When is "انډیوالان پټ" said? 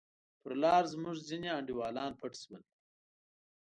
1.57-2.33